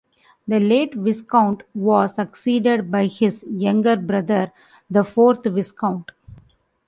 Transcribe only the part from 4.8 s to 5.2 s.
the